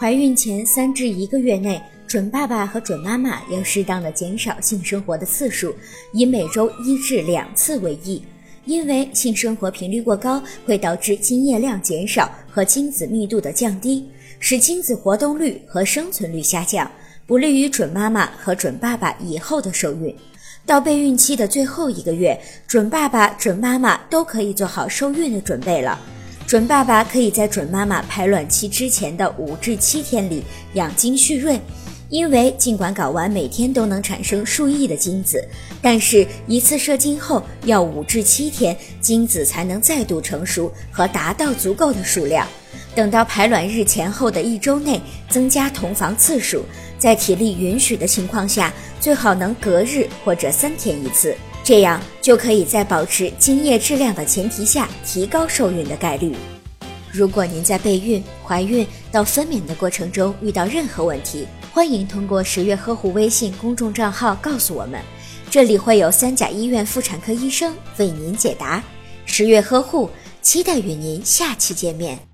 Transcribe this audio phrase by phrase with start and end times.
[0.00, 5.74] 怀孕前三至一个月内，准爸爸和准妈妈要适当的减少性生活的次数，
[6.14, 8.22] 以每周一至两次为宜。
[8.64, 16.90] 因为性生活频率过高会导致精液量减少和精子密度的降低，使精子活动率和生存率下降，
[17.26, 20.16] 不利于准妈妈和准爸爸以后的受孕。
[20.64, 26.00] 到备孕期的最后一个月，准爸爸、准妈妈都可以做好受孕的准备了。
[26.50, 31.60] 准爸爸可以在准妈妈排卵期之前的五至七天里养精蓄锐，
[32.08, 35.46] 因为尽管睾丸每天都能产生数亿的精子，
[35.80, 42.44] 但是一次射精后要五至七天精子才能再度成熟和达到足够的数量。
[42.96, 46.64] 等到排卵日前后的一周内增加同房次数。
[46.98, 51.32] 在体力允许的情况下，最好能隔日或者三天一次，
[51.62, 56.34] 这样就可以在保持精液质量的前提下提高受孕的概率。
[57.12, 65.00] 如果您在备孕、怀孕到分娩的过程中遇到任何问题，欢迎通过十月呵护微信公众账号告诉我们，
[65.50, 68.82] 这里会有三甲医院妇产科医生为您解答。
[69.26, 70.08] 十月呵护，
[70.40, 72.29] 期待与您下期见面。